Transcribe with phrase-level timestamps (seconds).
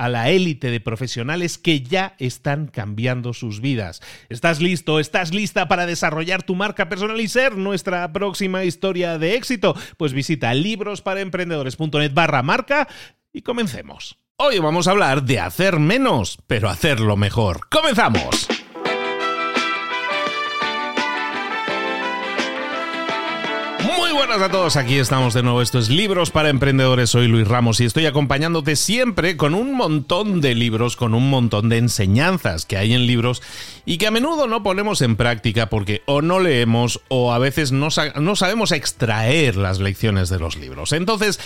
[0.00, 4.00] a la élite de profesionales que ya están cambiando sus vidas.
[4.30, 4.98] ¿Estás listo?
[4.98, 9.76] ¿Estás lista para desarrollar tu marca personal y ser nuestra próxima historia de éxito?
[9.98, 12.88] Pues visita librosparaemprendedores.net barra marca
[13.30, 14.16] y comencemos.
[14.38, 17.68] Hoy vamos a hablar de hacer menos, pero hacerlo mejor.
[17.68, 18.59] ¡Comenzamos!
[24.30, 25.60] Buenas a todos, aquí estamos de nuevo.
[25.60, 27.10] Esto es Libros para Emprendedores.
[27.10, 31.68] Soy Luis Ramos y estoy acompañándote siempre con un montón de libros, con un montón
[31.68, 33.42] de enseñanzas que hay en libros
[33.84, 37.72] y que a menudo no ponemos en práctica porque o no leemos o a veces
[37.72, 40.92] no, sabemos extraer las lecciones de los libros.
[40.92, 41.40] Entonces,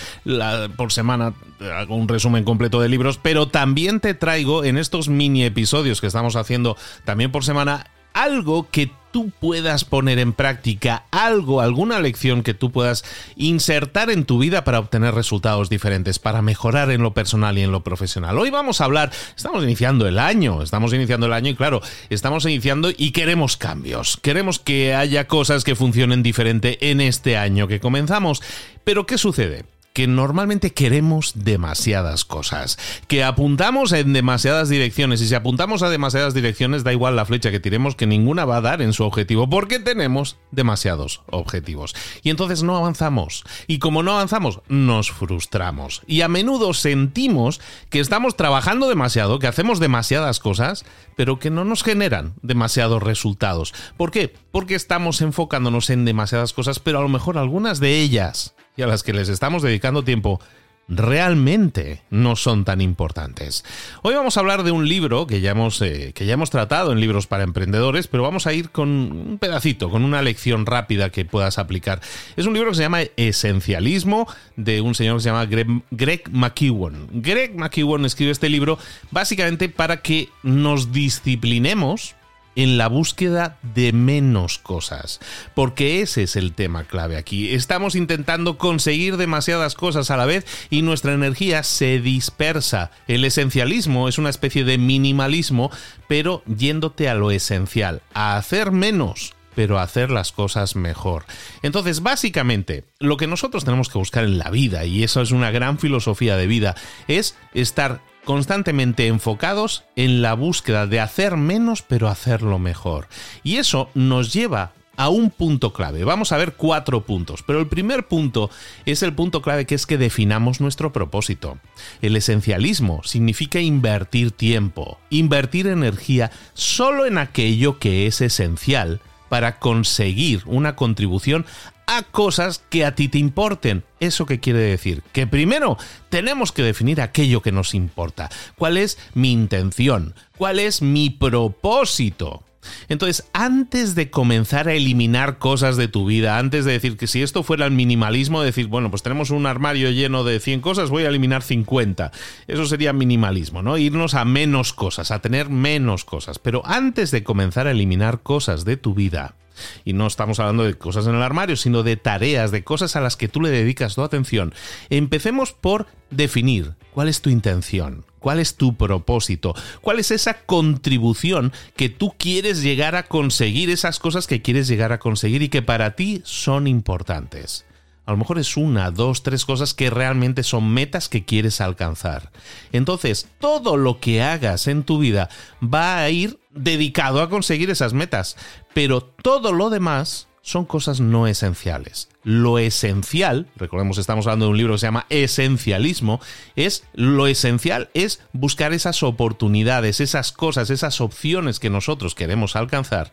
[0.77, 1.33] por semana
[1.75, 6.07] hago un resumen completo de libros, pero también te traigo en estos mini episodios que
[6.07, 12.43] estamos haciendo también por semana algo que tú puedas poner en práctica, algo, alguna lección
[12.43, 13.05] que tú puedas
[13.35, 17.71] insertar en tu vida para obtener resultados diferentes, para mejorar en lo personal y en
[17.71, 18.37] lo profesional.
[18.37, 22.45] Hoy vamos a hablar, estamos iniciando el año, estamos iniciando el año y claro, estamos
[22.45, 27.79] iniciando y queremos cambios, queremos que haya cosas que funcionen diferente en este año que
[27.79, 28.41] comenzamos.
[28.83, 29.65] Pero ¿qué sucede?
[29.95, 36.33] Que normalmente queremos demasiadas cosas, que apuntamos en demasiadas direcciones y si apuntamos a demasiadas
[36.33, 39.49] direcciones da igual la flecha que tiremos que ninguna va a dar en su objetivo
[39.49, 46.21] porque tenemos demasiados objetivos y entonces no avanzamos y como no avanzamos nos frustramos y
[46.21, 50.83] a menudo sentimos que estamos trabajando demasiado, que hacemos demasiadas cosas,
[51.15, 53.73] pero que no nos generan demasiados resultados.
[53.95, 54.35] ¿Por qué?
[54.51, 58.87] Porque estamos enfocándonos en demasiadas cosas, pero a lo mejor algunas de ellas y a
[58.87, 60.39] las que les estamos dedicando tiempo
[60.87, 63.65] realmente no son tan importantes.
[64.03, 66.91] Hoy vamos a hablar de un libro que ya hemos, eh, que ya hemos tratado
[66.91, 71.09] en libros para emprendedores, pero vamos a ir con un pedacito, con una lección rápida
[71.09, 72.01] que puedas aplicar.
[72.35, 76.29] Es un libro que se llama Esencialismo, de un señor que se llama Greg, Greg
[76.31, 77.07] McEwan.
[77.11, 78.77] Greg McEwan escribe este libro
[79.11, 82.15] básicamente para que nos disciplinemos
[82.55, 85.19] en la búsqueda de menos cosas,
[85.53, 87.53] porque ese es el tema clave aquí.
[87.53, 92.91] Estamos intentando conseguir demasiadas cosas a la vez y nuestra energía se dispersa.
[93.07, 95.71] El esencialismo es una especie de minimalismo,
[96.07, 101.23] pero yéndote a lo esencial, a hacer menos pero hacer las cosas mejor.
[101.61, 105.49] Entonces, básicamente, lo que nosotros tenemos que buscar en la vida, y eso es una
[105.49, 106.75] gran filosofía de vida,
[107.07, 113.07] es estar constantemente enfocados en la búsqueda de hacer menos pero hacerlo mejor.
[113.43, 116.03] Y eso nos lleva a un punto clave.
[116.03, 118.49] Vamos a ver cuatro puntos, pero el primer punto
[118.85, 121.57] es el punto clave que es que definamos nuestro propósito.
[122.01, 130.43] El esencialismo significa invertir tiempo, invertir energía solo en aquello que es esencial para conseguir
[130.45, 131.45] una contribución
[131.87, 133.83] a cosas que a ti te importen.
[133.99, 135.03] ¿Eso qué quiere decir?
[135.11, 135.77] Que primero
[136.09, 138.29] tenemos que definir aquello que nos importa.
[138.57, 140.15] ¿Cuál es mi intención?
[140.37, 142.43] ¿Cuál es mi propósito?
[142.89, 147.21] Entonces, antes de comenzar a eliminar cosas de tu vida, antes de decir que si
[147.21, 151.03] esto fuera el minimalismo, decir, bueno, pues tenemos un armario lleno de 100 cosas, voy
[151.03, 152.11] a eliminar 50.
[152.47, 153.77] Eso sería minimalismo, ¿no?
[153.77, 156.39] Irnos a menos cosas, a tener menos cosas.
[156.39, 159.35] Pero antes de comenzar a eliminar cosas de tu vida,
[159.83, 163.01] y no estamos hablando de cosas en el armario, sino de tareas, de cosas a
[163.01, 164.53] las que tú le dedicas tu atención.
[164.89, 171.53] Empecemos por definir cuál es tu intención, cuál es tu propósito, cuál es esa contribución
[171.75, 175.61] que tú quieres llegar a conseguir, esas cosas que quieres llegar a conseguir y que
[175.61, 177.67] para ti son importantes.
[178.07, 182.31] A lo mejor es una, dos, tres cosas que realmente son metas que quieres alcanzar.
[182.71, 185.29] Entonces, todo lo que hagas en tu vida
[185.61, 188.37] va a ir dedicado a conseguir esas metas,
[188.73, 192.07] pero todo lo demás son cosas no esenciales.
[192.23, 196.21] Lo esencial, recordemos estamos hablando de un libro que se llama Esencialismo,
[196.55, 203.11] es lo esencial es buscar esas oportunidades, esas cosas, esas opciones que nosotros queremos alcanzar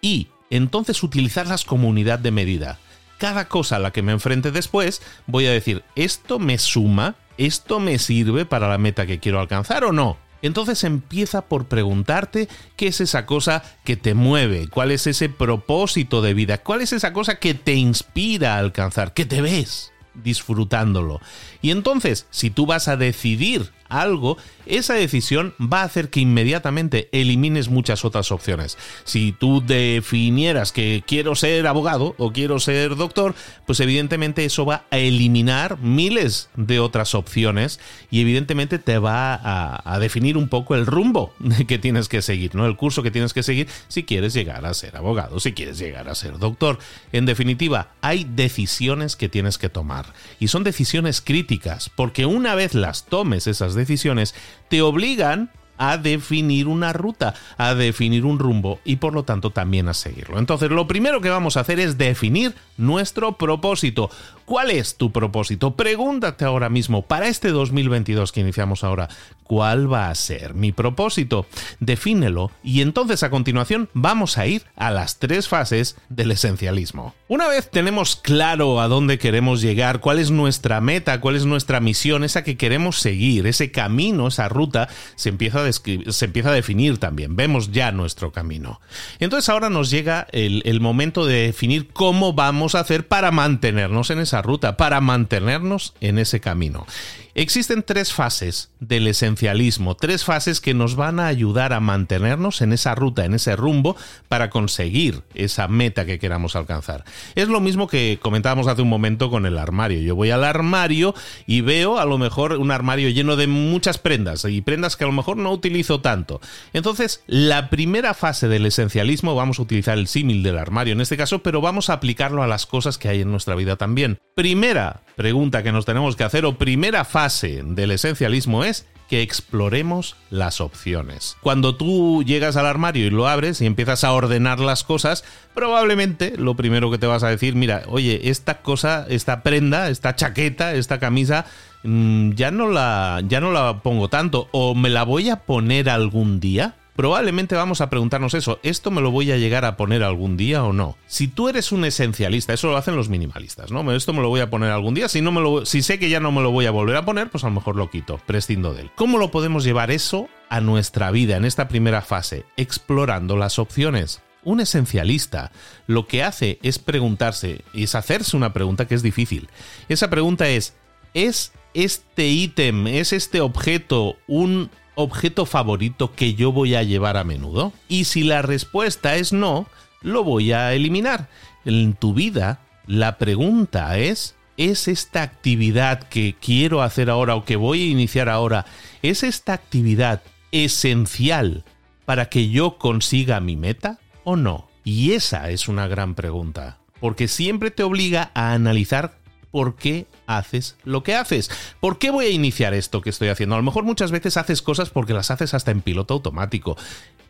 [0.00, 2.80] y entonces utilizarlas como unidad de medida
[3.16, 7.14] cada cosa a la que me enfrente después, voy a decir, ¿esto me suma?
[7.38, 10.18] ¿Esto me sirve para la meta que quiero alcanzar o no?
[10.42, 16.20] Entonces empieza por preguntarte qué es esa cosa que te mueve, cuál es ese propósito
[16.20, 21.20] de vida, cuál es esa cosa que te inspira a alcanzar, que te ves disfrutándolo.
[21.62, 24.36] Y entonces, si tú vas a decidir algo,
[24.66, 28.78] esa decisión va a hacer que inmediatamente elimines muchas otras opciones.
[29.04, 33.34] Si tú definieras que quiero ser abogado o quiero ser doctor,
[33.66, 37.80] pues evidentemente eso va a eliminar miles de otras opciones
[38.10, 41.32] y evidentemente te va a, definir un poco el rumbo
[41.68, 42.66] que tienes que seguir, ¿no?
[42.66, 46.08] El curso que tienes que seguir si quieres llegar a ser abogado, si quieres llegar
[46.08, 46.78] a ser doctor.
[47.12, 50.06] En definitiva, hay decisiones que tienes que tomar
[50.40, 54.34] y son decisiones críticas porque una vez las tomes esas decisiones, decisiones
[54.68, 59.88] te obligan a definir una ruta, a definir un rumbo y por lo tanto también
[59.88, 60.38] a seguirlo.
[60.38, 64.08] Entonces, lo primero que vamos a hacer es definir nuestro propósito.
[64.44, 65.76] ¿Cuál es tu propósito?
[65.76, 69.08] Pregúntate ahora mismo, para este 2022 que iniciamos ahora,
[69.44, 71.46] ¿cuál va a ser mi propósito?
[71.78, 77.14] Defínelo y entonces a continuación vamos a ir a las tres fases del esencialismo.
[77.28, 81.80] Una vez tenemos claro a dónde queremos llegar, cuál es nuestra meta, cuál es nuestra
[81.80, 86.54] misión, esa que queremos seguir, ese camino, esa ruta, se empieza a, se empieza a
[86.54, 87.36] definir también.
[87.36, 88.80] Vemos ya nuestro camino.
[89.18, 94.10] Entonces ahora nos llega el, el momento de definir cómo vamos a hacer para mantenernos
[94.10, 96.86] en ese ruta, para mantenernos en ese camino.
[97.34, 102.74] Existen tres fases del esencialismo, tres fases que nos van a ayudar a mantenernos en
[102.74, 103.96] esa ruta, en ese rumbo,
[104.28, 107.04] para conseguir esa meta que queramos alcanzar.
[107.34, 110.02] Es lo mismo que comentábamos hace un momento con el armario.
[110.02, 111.14] Yo voy al armario
[111.46, 115.06] y veo a lo mejor un armario lleno de muchas prendas y prendas que a
[115.06, 116.38] lo mejor no utilizo tanto.
[116.74, 121.16] Entonces, la primera fase del esencialismo, vamos a utilizar el símil del armario en este
[121.16, 124.18] caso, pero vamos a aplicarlo a las cosas que hay en nuestra vida también.
[124.34, 130.16] Primera pregunta que nos tenemos que hacer o primera fase del esencialismo es que exploremos
[130.30, 131.36] las opciones.
[131.40, 135.22] Cuando tú llegas al armario y lo abres y empiezas a ordenar las cosas,
[135.54, 140.16] probablemente lo primero que te vas a decir, mira, oye, esta cosa, esta prenda, esta
[140.16, 141.44] chaqueta, esta camisa,
[141.84, 145.90] mm, ya no la ya no la pongo tanto o me la voy a poner
[145.90, 150.02] algún día probablemente vamos a preguntarnos eso, ¿esto me lo voy a llegar a poner
[150.02, 150.96] algún día o no?
[151.06, 153.90] Si tú eres un esencialista, eso lo hacen los minimalistas, ¿no?
[153.92, 156.08] Esto me lo voy a poner algún día, si, no me lo, si sé que
[156.08, 158.18] ya no me lo voy a volver a poner, pues a lo mejor lo quito,
[158.26, 158.90] prescindo de él.
[158.94, 162.44] ¿Cómo lo podemos llevar eso a nuestra vida en esta primera fase?
[162.56, 164.22] Explorando las opciones.
[164.44, 165.52] Un esencialista
[165.86, 169.48] lo que hace es preguntarse, es hacerse una pregunta que es difícil.
[169.88, 170.74] Esa pregunta es,
[171.14, 177.24] ¿es este ítem, es este objeto un objeto favorito que yo voy a llevar a
[177.24, 177.72] menudo?
[177.88, 179.66] Y si la respuesta es no,
[180.02, 181.28] lo voy a eliminar.
[181.64, 187.56] En tu vida, la pregunta es, ¿es esta actividad que quiero hacer ahora o que
[187.56, 188.66] voy a iniciar ahora,
[189.02, 191.64] ¿es esta actividad esencial
[192.04, 194.68] para que yo consiga mi meta o no?
[194.84, 199.21] Y esa es una gran pregunta, porque siempre te obliga a analizar
[199.52, 201.48] por qué haces lo que haces.
[201.78, 203.54] ¿Por qué voy a iniciar esto que estoy haciendo?
[203.54, 206.76] A lo mejor muchas veces haces cosas porque las haces hasta en piloto automático.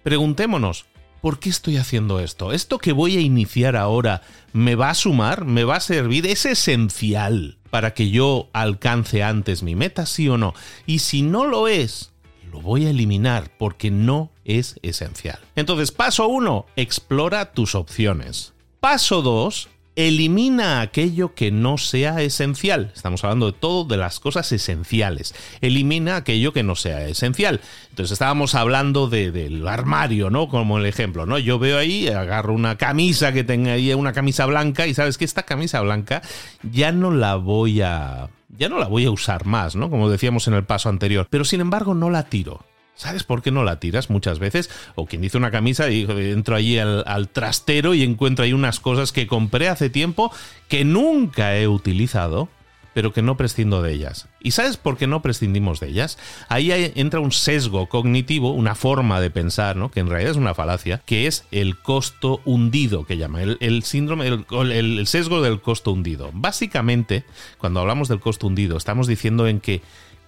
[0.02, 0.86] Preguntémonos,
[1.20, 2.52] ¿por qué estoy haciendo esto?
[2.52, 4.22] ¿Esto que voy a iniciar ahora
[4.54, 5.44] me va a sumar?
[5.44, 6.26] ¿Me va a servir?
[6.26, 10.54] ¿Es esencial para que yo alcance antes mi meta, sí o no?
[10.86, 12.12] Y si no lo es,
[12.50, 15.40] lo voy a eliminar porque no es esencial.
[15.56, 18.52] Entonces, paso uno, explora tus opciones.
[18.78, 22.92] Paso 2, Elimina aquello que no sea esencial.
[22.94, 25.34] Estamos hablando de todo, de las cosas esenciales.
[25.60, 27.60] Elimina aquello que no sea esencial.
[27.90, 30.48] Entonces estábamos hablando del armario, ¿no?
[30.48, 31.38] Como el ejemplo, ¿no?
[31.38, 35.26] Yo veo ahí, agarro una camisa que tenga ahí, una camisa blanca, y sabes que
[35.26, 36.22] esta camisa blanca
[36.62, 38.30] ya no la voy a.
[38.56, 39.90] Ya no la voy a usar más, ¿no?
[39.90, 41.26] Como decíamos en el paso anterior.
[41.28, 42.64] Pero sin embargo no la tiro.
[42.94, 44.70] ¿Sabes por qué no la tiras muchas veces?
[44.94, 49.12] O quien dice una camisa y entro allí al, trastero y encuentro ahí unas cosas
[49.12, 50.30] que compré hace tiempo
[50.68, 52.48] que nunca he utilizado,
[52.94, 54.28] pero que no prescindo de ellas.
[54.40, 56.18] ¿Y sabes por qué no prescindimos de ellas?
[56.48, 59.90] Ahí entra un sesgo cognitivo, una forma de pensar, ¿no?
[59.90, 64.26] que en realidad es una falacia, que es el costo hundido, que llama, el, síndrome,
[64.26, 66.30] el sesgo del costo hundido.
[66.34, 67.24] Básicamente,
[67.56, 69.80] cuando hablamos del costo hundido, estamos diciendo en que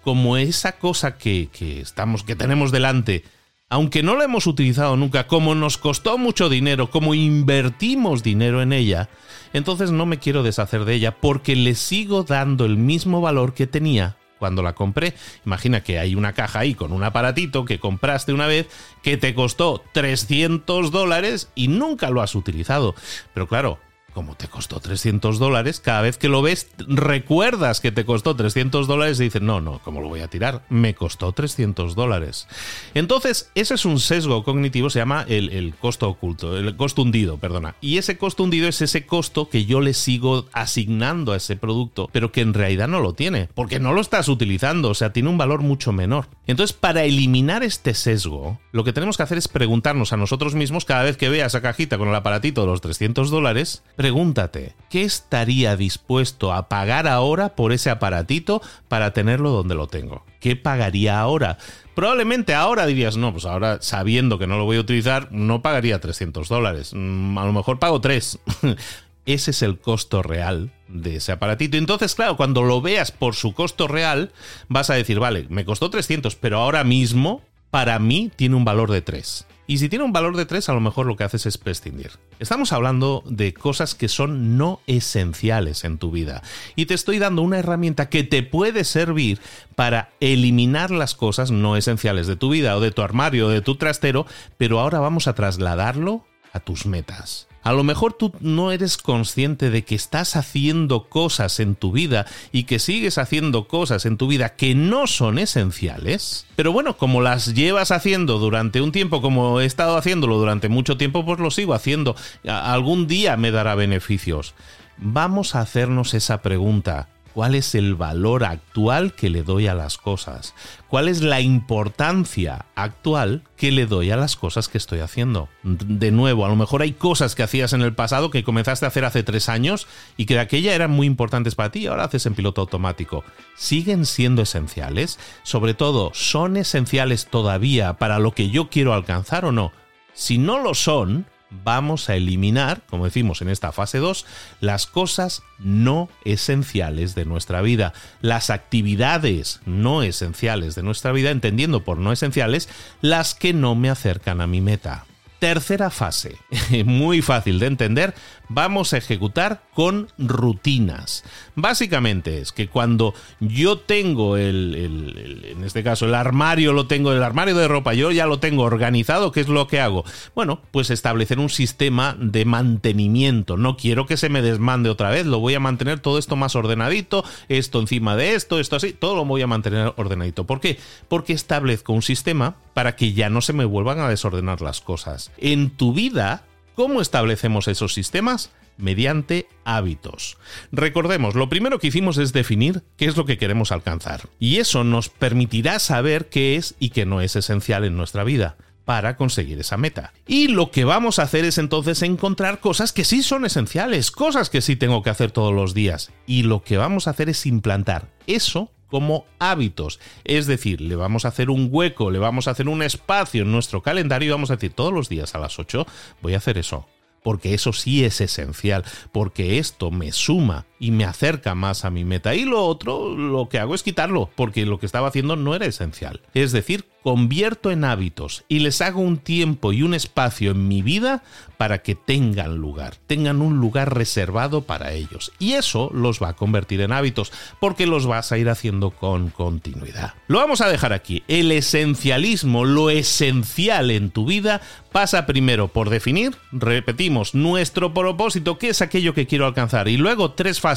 [0.05, 1.49] como esa cosa que,
[1.81, 3.25] estamos, que tenemos delante,
[3.69, 8.73] aunque no la hemos utilizado nunca, como nos costó mucho dinero, como invertimos dinero en
[8.73, 9.09] ella,
[9.53, 13.67] entonces no me quiero deshacer de ella porque le sigo dando el mismo valor que
[13.67, 15.15] tenía cuando la compré.
[15.47, 18.69] Imagina que hay una caja ahí con un aparatito que compraste una vez
[19.03, 22.95] que te costó 300 dólares y nunca lo has utilizado.
[23.33, 23.79] Pero claro,
[24.15, 28.87] como te costó 300 dólares, cada vez que lo ves recuerdas que te costó 300
[28.87, 30.63] dólares y dices, no, no, ¿cómo lo voy a tirar?
[30.71, 32.47] Me costó 300 dólares.
[32.95, 37.75] Entonces, ese es un sesgo cognitivo, se llama el, costo oculto, el costo hundido, perdona.
[37.81, 42.09] Y ese costo hundido es ese costo que yo le sigo asignando a ese producto,
[42.13, 45.29] pero que en realidad no lo tiene, porque no lo estás utilizando, o sea, tiene
[45.29, 46.29] un valor mucho menor.
[46.47, 50.85] Entonces, para eliminar este sesgo, lo que tenemos que hacer es preguntarnos a nosotros mismos
[50.85, 55.03] cada vez que vea esa cajita con el aparatito de los 300 dólares, Pregúntate, ¿qué
[55.03, 60.25] estaría dispuesto a pagar ahora por ese aparatito para tenerlo donde lo tengo?
[60.41, 61.57] ¿Qué pagaría ahora?
[61.95, 66.01] Probablemente ahora dirías, no, pues ahora sabiendo que no lo voy a utilizar, no pagaría
[66.01, 66.91] 300 dólares.
[66.93, 68.39] Mm, a lo mejor pago 3.
[69.27, 71.77] ese es el costo real de ese aparatito.
[71.77, 74.33] Entonces, claro, cuando lo veas por su costo real,
[74.69, 78.91] vas a decir, vale, me costó 300, pero ahora mismo, para mí, tiene un valor
[78.91, 79.47] de 3.
[79.67, 82.11] Y si tiene un valor de 3, a lo mejor lo que haces es prescindir.
[82.39, 86.43] Estamos hablando de cosas que son no esenciales en tu vida.
[86.77, 89.41] Y te estoy dando una herramienta que te puede servir
[89.75, 93.63] para eliminar las cosas no esenciales de tu vida o de tu armario o de
[93.63, 94.27] tu trastero,
[94.59, 97.49] pero ahora vamos a trasladarlo a tus metas.
[97.65, 102.27] A lo mejor tú no eres consciente de que estás haciendo cosas en tu vida
[102.53, 106.47] y que sigues haciendo cosas en tu vida que no son esenciales.
[106.57, 110.99] Pero bueno, como las llevas haciendo durante un tiempo, como he estado haciéndolo durante mucho
[110.99, 112.17] tiempo, pues lo sigo haciendo.
[112.47, 114.55] Algún día me dará beneficios.
[114.99, 119.99] Vamos a hacernos esa pregunta cuál es el valor actual que le doy a las
[119.99, 120.55] cosas,
[120.89, 125.49] cuál es la importancia actual que le doy a las cosas que estoy haciendo.
[125.65, 128.89] De nuevo, a lo mejor hay cosas que hacías en el pasado que comenzaste a
[128.89, 132.05] hacer hace tres años y que de aquella eran muy importantes para ti y ahora
[132.05, 133.25] haces en piloto automático.
[133.57, 135.19] ¿Siguen siendo esenciales?
[135.43, 139.73] Sobre todo, ¿son esenciales todavía para lo que yo quiero alcanzar o no?
[140.13, 141.27] Si no lo son,
[141.63, 144.27] vamos a eliminar, como decimos en esta fase 2,
[144.61, 151.85] las cosas no esenciales de nuestra vida, las actividades no esenciales de nuestra vida, entendiendo
[151.85, 152.69] por no esenciales
[153.01, 155.05] las que no me acercan a mi meta.
[155.39, 156.37] Tercera fase,
[156.87, 158.15] muy fácil de entender,
[158.49, 161.25] vamos a ejecutar con rutinas.
[161.55, 167.23] Básicamente es que cuando yo tengo el, en este caso, el armario, lo tengo, el
[167.23, 170.05] armario de ropa, yo ya lo tengo organizado, ¿qué es lo que hago?
[170.35, 173.57] Bueno, pues establecer un sistema de mantenimiento.
[173.57, 176.57] No quiero que se me desmande otra vez, lo voy a mantener todo esto más
[176.57, 180.45] ordenadito, esto encima de esto, esto así, todo lo voy a mantener ordenadito.
[180.45, 180.79] ¿Por qué?
[181.09, 185.31] Porque establezco un sistema para que ya no se me vuelvan a desordenar las cosas.
[185.39, 188.51] En tu vida, ¿Cómo establecemos esos sistemas?
[188.77, 190.39] Mediante hábitos.
[190.73, 194.29] Recordemos, lo primero que hicimos es definir qué es lo que queremos alcanzar.
[194.41, 198.57] Y eso nos permitirá saber qué es y qué no es esencial en nuestra vida
[198.85, 200.13] para conseguir esa meta.
[200.27, 204.51] Y lo que vamos a hacer es entonces encontrar cosas que sí son esenciales, cosas
[204.51, 206.11] que sí tengo que hacer todos los días.
[206.27, 209.99] Y lo que vamos a hacer es implantar eso como hábitos.
[210.23, 213.51] Es decir, le vamos a hacer un hueco, le vamos a hacer un espacio en
[213.51, 215.85] nuestro calendario y vamos a decir todos los días a las 8
[216.23, 216.87] voy a hacer eso.
[217.25, 222.05] Porque eso sí es esencial, porque esto me suma y me acerca más a mi
[222.05, 222.35] meta.
[222.35, 225.65] Y lo otro, lo que hago es quitarlo, porque lo que estaba haciendo no era
[225.65, 226.21] esencial.
[226.35, 230.83] Es decir, convierto en hábitos y les hago un tiempo y un espacio en mi
[230.83, 231.23] vida
[231.57, 235.33] para que tengan lugar, tengan un lugar reservado para ellos.
[235.39, 239.31] Y eso los va a convertir en hábitos, porque los vas a ir haciendo con
[239.31, 240.15] continuidad.
[240.29, 241.23] Lo vamos a dejar aquí.
[241.29, 244.61] El esencialismo, lo esencial en tu vida,
[244.93, 250.33] pasa primero por definir, repetimos, nuestro propósito, qué es aquello que quiero alcanzar, y luego
[250.33, 250.74] tres fases.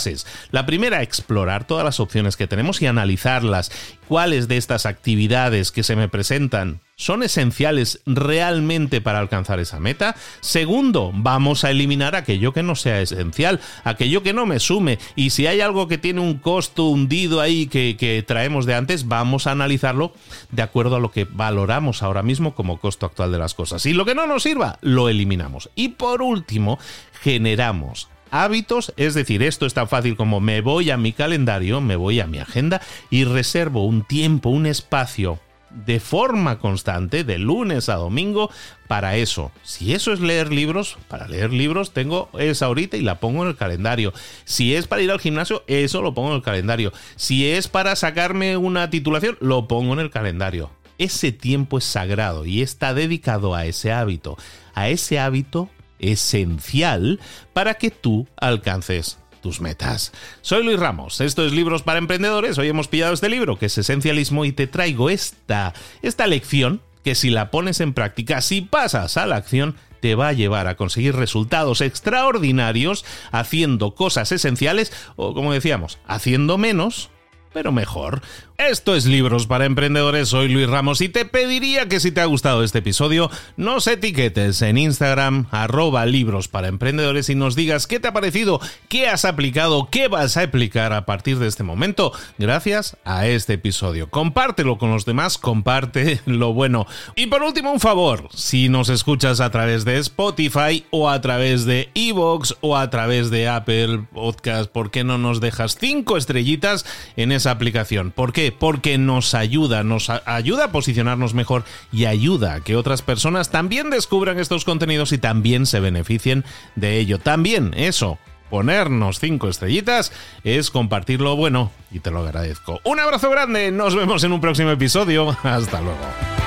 [0.51, 3.71] La primera, explorar todas las opciones que tenemos y analizarlas.
[4.07, 10.15] ¿Cuáles de estas actividades que se me presentan son esenciales realmente para alcanzar esa meta?
[10.39, 14.97] Segundo, vamos a eliminar aquello que no sea esencial, aquello que no me sume.
[15.15, 19.07] Y si hay algo que tiene un costo hundido ahí que, que traemos de antes,
[19.07, 20.13] vamos a analizarlo
[20.51, 23.85] de acuerdo a lo que valoramos ahora mismo como costo actual de las cosas.
[23.85, 25.69] Y lo que no nos sirva, lo eliminamos.
[25.75, 26.79] Y por último,
[27.21, 31.95] generamos hábitos, es decir, esto es tan fácil como me voy a mi calendario, me
[31.95, 37.89] voy a mi agenda y reservo un tiempo, un espacio de forma constante, de lunes
[37.89, 38.49] a domingo,
[38.87, 39.51] para eso.
[39.63, 43.49] Si eso es leer libros, para leer libros tengo esa horita y la pongo en
[43.49, 44.13] el calendario.
[44.45, 46.93] Si es para ir al gimnasio, eso lo pongo en el calendario.
[47.15, 52.45] Si es para sacarme una titulación, lo pongo en el calendario ese tiempo es sagrado
[52.45, 54.37] y está dedicado a ese hábito,
[54.73, 55.69] a ese hábito
[55.99, 57.19] esencial
[57.53, 60.11] para que tú alcances tus metas.
[60.41, 63.77] Soy Luis Ramos, esto es Libros para Emprendedores, hoy hemos pillado este libro que es
[63.77, 69.15] Esencialismo y te traigo esta, esta lección que si la pones en práctica, si pasas
[69.17, 75.33] a la acción, te va a llevar a conseguir resultados extraordinarios haciendo cosas esenciales o
[75.33, 77.09] como decíamos, haciendo menos
[77.53, 78.21] pero mejor.
[78.57, 82.25] Esto es Libros para Emprendedores, soy Luis Ramos y te pediría que si te ha
[82.25, 87.99] gustado este episodio, nos etiquetes en Instagram, arroba Libros para Emprendedores y nos digas qué
[87.99, 92.11] te ha parecido, qué has aplicado, qué vas a aplicar a partir de este momento,
[92.39, 94.09] gracias a este episodio.
[94.09, 96.87] Compártelo con los demás, comparte lo bueno.
[97.15, 101.65] Y por último, un favor, si nos escuchas a través de Spotify o a través
[101.65, 106.85] de Evox o a través de Apple Podcast, ¿por qué no nos dejas cinco estrellitas
[107.15, 108.11] en esa aplicación?
[108.11, 108.51] ¿Por qué?
[108.51, 113.89] Porque nos ayuda, nos ayuda a posicionarnos mejor y ayuda a que otras personas también
[113.89, 116.43] descubran estos contenidos y también se beneficien
[116.75, 117.19] de ello.
[117.19, 120.11] También eso, ponernos cinco estrellitas
[120.43, 122.81] es compartir lo bueno y te lo agradezco.
[122.83, 125.35] Un abrazo grande, nos vemos en un próximo episodio.
[125.43, 126.46] Hasta luego.